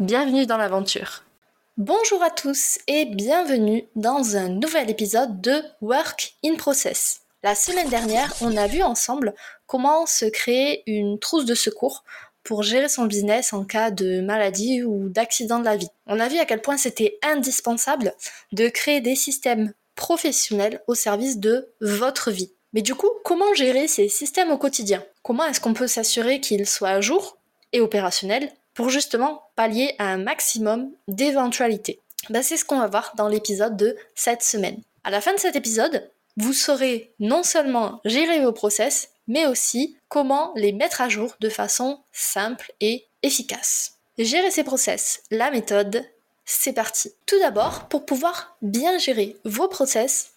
[0.00, 1.22] Bienvenue dans l'aventure.
[1.76, 7.20] Bonjour à tous et bienvenue dans un nouvel épisode de Work in Process.
[7.44, 9.34] La semaine dernière, on a vu ensemble
[9.68, 12.02] comment se créer une trousse de secours
[12.42, 15.90] pour gérer son business en cas de maladie ou d'accident de la vie.
[16.08, 18.14] On a vu à quel point c'était indispensable
[18.50, 22.50] de créer des systèmes professionnels au service de votre vie.
[22.72, 25.04] Mais du coup, comment gérer ces systèmes au quotidien?
[25.22, 27.38] Comment est-ce qu'on peut s'assurer qu'ils soient à jour
[27.72, 32.00] et opérationnels pour justement pallier à un maximum d'éventualités.
[32.30, 34.80] Ben, c'est ce qu'on va voir dans l'épisode de cette semaine.
[35.04, 39.96] À la fin de cet épisode, vous saurez non seulement gérer vos process, mais aussi
[40.08, 43.94] comment les mettre à jour de façon simple et efficace.
[44.18, 46.04] Gérer ces process, la méthode,
[46.44, 47.12] c'est parti.
[47.26, 50.32] Tout d'abord, pour pouvoir bien gérer vos process,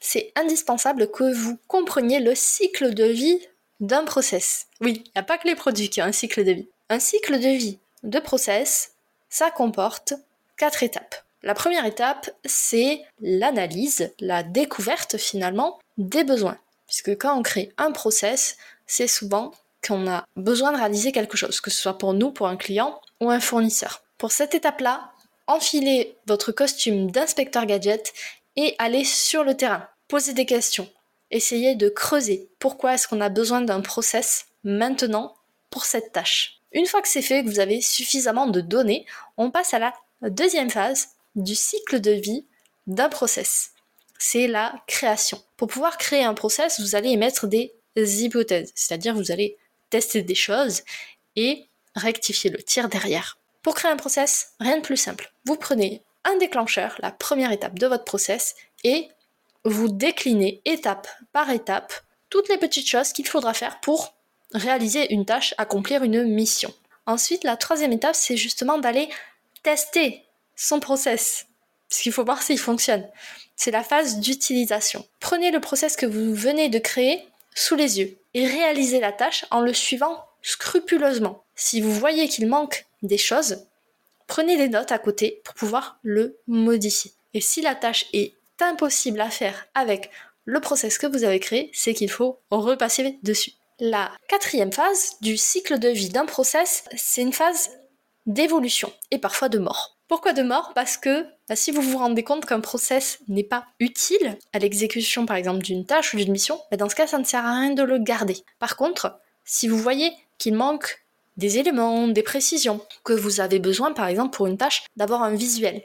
[0.00, 3.40] c'est indispensable que vous compreniez le cycle de vie
[3.80, 4.66] d'un process.
[4.80, 6.68] Oui, il n'y a pas que les produits qui ont un cycle de vie.
[6.88, 8.92] Un cycle de vie de process,
[9.28, 10.14] ça comporte
[10.56, 11.16] quatre étapes.
[11.42, 16.58] La première étape, c'est l'analyse, la découverte finalement des besoins.
[16.86, 19.52] Puisque quand on crée un process, c'est souvent
[19.84, 23.00] qu'on a besoin de réaliser quelque chose, que ce soit pour nous, pour un client
[23.20, 24.04] ou un fournisseur.
[24.16, 25.10] Pour cette étape-là,
[25.48, 28.12] enfilez votre costume d'inspecteur gadget
[28.54, 29.88] et allez sur le terrain.
[30.06, 30.88] Posez des questions.
[31.32, 35.34] Essayez de creuser pourquoi est-ce qu'on a besoin d'un process maintenant
[35.70, 36.55] pour cette tâche.
[36.72, 39.92] Une fois que c'est fait, que vous avez suffisamment de données, on passe à la
[40.22, 42.46] deuxième phase du cycle de vie
[42.86, 43.70] d'un process.
[44.18, 45.42] C'est la création.
[45.56, 49.56] Pour pouvoir créer un process, vous allez émettre des hypothèses, c'est-à-dire vous allez
[49.90, 50.82] tester des choses
[51.36, 53.38] et rectifier le tir derrière.
[53.62, 55.32] Pour créer un process, rien de plus simple.
[55.44, 58.54] Vous prenez un déclencheur, la première étape de votre process,
[58.84, 59.08] et
[59.64, 61.92] vous déclinez étape par étape
[62.30, 64.15] toutes les petites choses qu'il faudra faire pour
[64.56, 66.72] réaliser une tâche, accomplir une mission.
[67.06, 69.08] Ensuite, la troisième étape, c'est justement d'aller
[69.62, 70.24] tester
[70.56, 71.46] son process,
[71.88, 73.08] puisqu'il faut voir s'il fonctionne.
[73.54, 75.06] C'est la phase d'utilisation.
[75.20, 79.46] Prenez le process que vous venez de créer sous les yeux et réalisez la tâche
[79.50, 81.42] en le suivant scrupuleusement.
[81.54, 83.66] Si vous voyez qu'il manque des choses,
[84.26, 87.12] prenez des notes à côté pour pouvoir le modifier.
[87.34, 90.10] Et si la tâche est impossible à faire avec
[90.44, 93.52] le process que vous avez créé, c'est qu'il faut repasser dessus.
[93.78, 97.68] La quatrième phase du cycle de vie d'un process, c'est une phase
[98.24, 99.98] d'évolution et parfois de mort.
[100.08, 100.72] Pourquoi de mort?
[100.74, 105.26] Parce que bah, si vous vous rendez compte qu'un process n'est pas utile à l'exécution
[105.26, 107.60] par exemple d'une tâche ou d'une mission, bah, dans ce cas ça ne sert à
[107.60, 108.38] rien de le garder.
[108.58, 111.04] Par contre, si vous voyez qu'il manque
[111.36, 115.34] des éléments, des précisions, que vous avez besoin par exemple pour une tâche d'avoir un
[115.34, 115.82] visuel,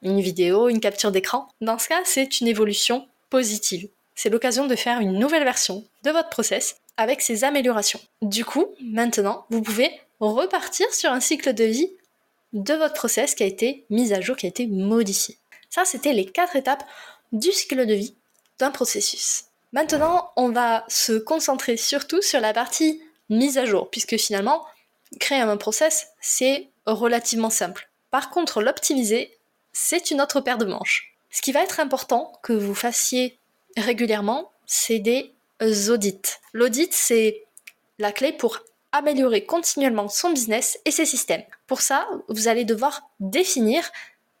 [0.00, 3.90] une vidéo, une capture d'écran, dans ce cas c'est une évolution positive.
[4.14, 8.00] C'est l'occasion de faire une nouvelle version de votre process avec ces améliorations.
[8.20, 11.90] Du coup, maintenant, vous pouvez repartir sur un cycle de vie
[12.52, 15.38] de votre process qui a été mis à jour, qui a été modifié.
[15.70, 16.84] Ça, c'était les quatre étapes
[17.32, 18.16] du cycle de vie
[18.58, 19.44] d'un processus.
[19.72, 24.66] Maintenant, on va se concentrer surtout sur la partie mise à jour, puisque finalement,
[25.20, 27.90] créer un process, c'est relativement simple.
[28.10, 29.38] Par contre, l'optimiser,
[29.72, 31.14] c'est une autre paire de manches.
[31.30, 33.38] Ce qui va être important que vous fassiez
[33.76, 36.38] régulièrement, c'est des audits.
[36.52, 37.44] L'audit, c'est
[37.98, 38.58] la clé pour
[38.92, 41.42] améliorer continuellement son business et ses systèmes.
[41.66, 43.90] Pour ça, vous allez devoir définir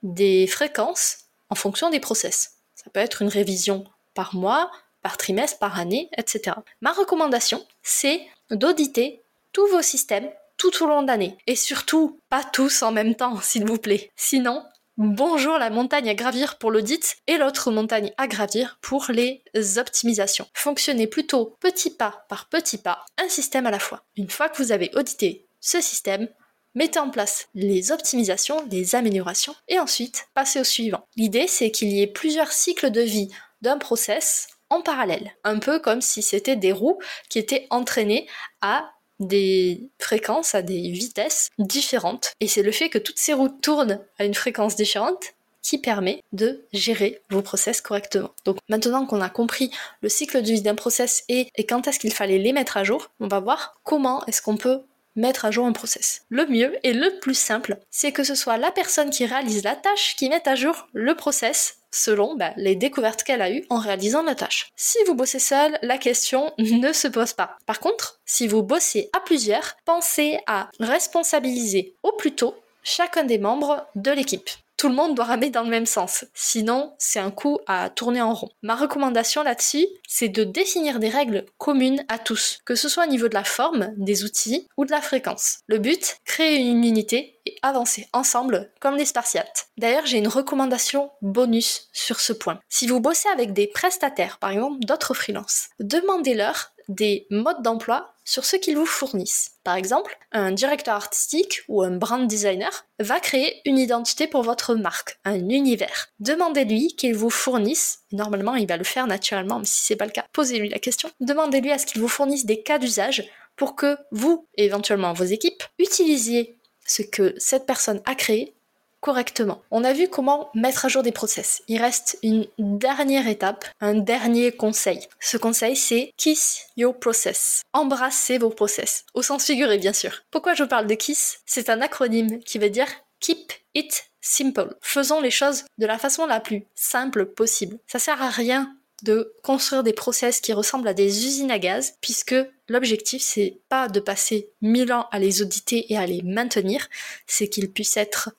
[0.02, 2.54] des fréquences en fonction des process.
[2.74, 3.84] Ça peut être une révision
[4.14, 4.70] par mois,
[5.02, 6.56] par trimestre, par année, etc.
[6.80, 11.36] Ma recommandation, c'est d'auditer tous vos systèmes tout au long de l'année.
[11.46, 14.10] Et surtout, pas tous en même temps, s'il vous plaît.
[14.16, 14.64] Sinon,
[15.00, 19.44] Bonjour la montagne à gravir pour l'audit et l'autre montagne à gravir pour les
[19.76, 20.48] optimisations.
[20.54, 24.02] Fonctionnez plutôt petit pas par petit pas, un système à la fois.
[24.16, 26.28] Une fois que vous avez audité ce système,
[26.74, 31.06] mettez en place les optimisations, les améliorations et ensuite passez au suivant.
[31.14, 33.28] L'idée c'est qu'il y ait plusieurs cycles de vie
[33.62, 36.98] d'un process en parallèle, un peu comme si c'était des roues
[37.30, 38.28] qui étaient entraînées
[38.62, 42.32] à des fréquences à des vitesses différentes.
[42.40, 46.22] Et c'est le fait que toutes ces routes tournent à une fréquence différente qui permet
[46.32, 48.30] de gérer vos process correctement.
[48.44, 49.70] Donc maintenant qu'on a compris
[50.00, 52.84] le cycle de vie d'un process et, et quand est-ce qu'il fallait les mettre à
[52.84, 54.80] jour, on va voir comment est-ce qu'on peut
[55.18, 56.22] mettre à jour un process.
[56.30, 59.76] Le mieux et le plus simple, c'est que ce soit la personne qui réalise la
[59.76, 63.78] tâche qui mette à jour le process selon bah, les découvertes qu'elle a eues en
[63.78, 64.70] réalisant la tâche.
[64.76, 67.56] Si vous bossez seul, la question ne se pose pas.
[67.66, 73.38] Par contre, si vous bossez à plusieurs, pensez à responsabiliser au plus tôt chacun des
[73.38, 76.24] membres de l'équipe tout le monde doit ramer dans le même sens.
[76.32, 78.48] Sinon, c'est un coup à tourner en rond.
[78.62, 83.10] Ma recommandation là-dessus, c'est de définir des règles communes à tous, que ce soit au
[83.10, 85.58] niveau de la forme, des outils ou de la fréquence.
[85.66, 89.68] Le but, créer une unité et avancer ensemble comme les Spartiates.
[89.76, 92.60] D'ailleurs, j'ai une recommandation bonus sur ce point.
[92.68, 98.44] Si vous bossez avec des prestataires, par exemple d'autres freelances, demandez-leur des modes d'emploi sur
[98.44, 99.52] ce qu'ils vous fournissent.
[99.64, 104.74] Par exemple, un directeur artistique ou un brand designer va créer une identité pour votre
[104.74, 106.08] marque, un univers.
[106.20, 110.10] Demandez-lui qu'il vous fournisse, normalement il va le faire naturellement, mais si c'est pas le
[110.10, 111.08] cas, posez-lui la question.
[111.20, 113.26] Demandez-lui à ce qu'il vous fournisse des cas d'usage
[113.56, 118.54] pour que vous, et éventuellement vos équipes, utilisiez ce que cette personne a créé
[119.00, 119.62] correctement.
[119.70, 121.62] On a vu comment mettre à jour des process.
[121.68, 125.06] Il reste une dernière étape, un dernier conseil.
[125.20, 127.62] Ce conseil, c'est Kiss Your Process.
[127.72, 129.04] Embrassez vos process.
[129.14, 130.22] Au sens figuré, bien sûr.
[130.30, 131.40] Pourquoi je parle de Kiss?
[131.46, 132.88] C'est un acronyme qui veut dire
[133.20, 134.76] Keep It Simple.
[134.80, 137.78] Faisons les choses de la façon la plus simple possible.
[137.86, 138.74] Ça sert à rien
[139.04, 142.34] de construire des process qui ressemblent à des usines à gaz, puisque
[142.68, 146.88] l'objectif c'est pas de passer mille ans à les auditer et à les maintenir,
[147.26, 148.30] c'est qu'ils puissent être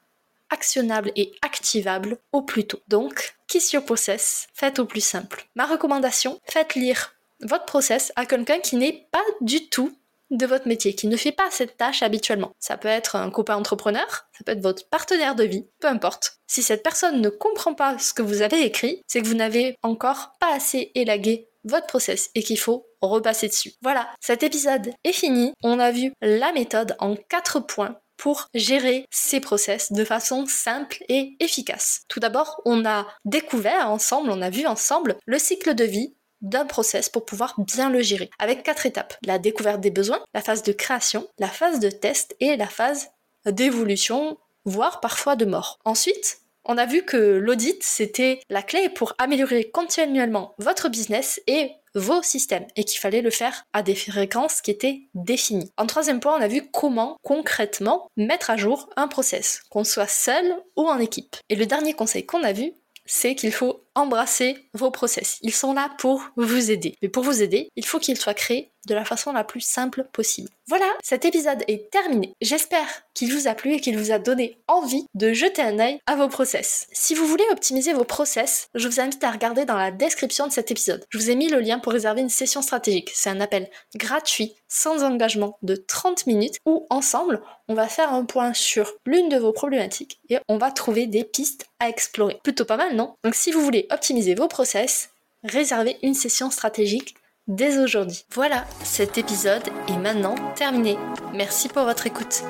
[0.49, 2.79] actionnable et activable au plus tôt.
[2.87, 5.45] Donc, kiss your process, faites au plus simple.
[5.55, 9.95] Ma recommandation, faites lire votre process à quelqu'un qui n'est pas du tout
[10.31, 12.51] de votre métier, qui ne fait pas cette tâche habituellement.
[12.59, 16.39] Ça peut être un copain entrepreneur, ça peut être votre partenaire de vie, peu importe.
[16.47, 19.75] Si cette personne ne comprend pas ce que vous avez écrit, c'est que vous n'avez
[19.81, 23.73] encore pas assez élagué votre process et qu'il faut repasser dessus.
[23.81, 25.51] Voilà, cet épisode est fini.
[25.63, 31.03] On a vu la méthode en quatre points pour gérer ces process de façon simple
[31.07, 32.01] et efficace.
[32.09, 36.65] Tout d'abord, on a découvert ensemble, on a vu ensemble le cycle de vie d'un
[36.65, 39.15] process pour pouvoir bien le gérer, avec quatre étapes.
[39.25, 43.09] La découverte des besoins, la phase de création, la phase de test et la phase
[43.45, 45.79] d'évolution, voire parfois de mort.
[45.85, 51.71] Ensuite, on a vu que l'audit, c'était la clé pour améliorer continuellement votre business et
[51.95, 55.71] vos systèmes et qu'il fallait le faire à des fréquences qui étaient définies.
[55.77, 60.07] En troisième point, on a vu comment concrètement mettre à jour un process, qu'on soit
[60.07, 60.45] seul
[60.75, 61.35] ou en équipe.
[61.49, 62.73] Et le dernier conseil qu'on a vu,
[63.05, 65.37] c'est qu'il faut embrasser vos process.
[65.41, 66.95] Ils sont là pour vous aider.
[67.01, 70.07] Mais pour vous aider, il faut qu'ils soient créés de la façon la plus simple
[70.13, 70.49] possible.
[70.67, 72.33] Voilà, cet épisode est terminé.
[72.41, 75.99] J'espère qu'il vous a plu et qu'il vous a donné envie de jeter un œil
[76.05, 76.87] à vos process.
[76.91, 80.51] Si vous voulez optimiser vos process, je vous invite à regarder dans la description de
[80.51, 81.03] cet épisode.
[81.09, 83.11] Je vous ai mis le lien pour réserver une session stratégique.
[83.13, 88.25] C'est un appel gratuit, sans engagement, de 30 minutes où ensemble, on va faire un
[88.25, 92.39] point sur l'une de vos problématiques et on va trouver des pistes à explorer.
[92.43, 93.13] Plutôt pas mal, non?
[93.23, 95.09] Donc si vous voulez optimiser vos process,
[95.43, 97.15] réservez une session stratégique
[97.47, 98.25] dès aujourd'hui.
[98.33, 100.97] Voilà, cet épisode est maintenant terminé.
[101.33, 102.43] Merci pour votre écoute.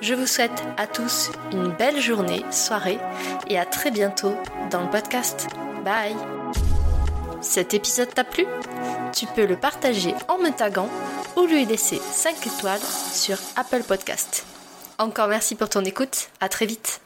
[0.00, 2.98] Je vous souhaite à tous une belle journée, soirée
[3.48, 4.34] et à très bientôt
[4.70, 5.48] dans le podcast.
[5.84, 6.16] Bye
[7.40, 8.46] Cet épisode t'a plu?
[9.14, 10.88] Tu peux le partager en me taguant
[11.36, 12.80] ou lui laisser 5 étoiles
[13.12, 14.44] sur Apple Podcast.
[14.98, 17.01] Encore merci pour ton écoute, à très vite